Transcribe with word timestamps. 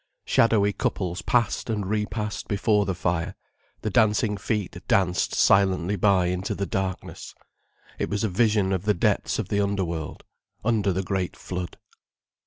Shadowy 0.25 0.73
couples 0.73 1.21
passed 1.21 1.69
and 1.69 1.85
repassed 1.85 2.47
before 2.47 2.87
the 2.87 2.95
fire, 2.95 3.35
the 3.81 3.91
dancing 3.91 4.35
feet 4.35 4.75
danced 4.87 5.35
silently 5.35 5.95
by 5.95 6.25
into 6.25 6.55
the 6.55 6.65
darkness. 6.65 7.35
It 7.99 8.09
was 8.09 8.23
a 8.23 8.27
vision 8.29 8.73
of 8.73 8.85
the 8.85 8.95
depths 8.95 9.37
of 9.37 9.49
the 9.49 9.59
underworld, 9.61 10.23
under 10.65 10.91
the 10.91 11.03
great 11.03 11.35
flood. 11.37 11.77